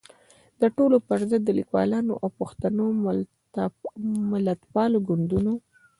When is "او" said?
2.23-2.29